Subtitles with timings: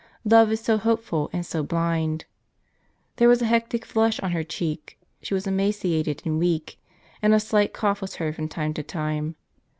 [0.25, 2.25] Love is so hope ful, and so blind!
[3.17, 6.79] There was a hectic flush on her cheek, she was emaciated and weak,
[7.21, 9.35] and a slight cough was heard from time to time.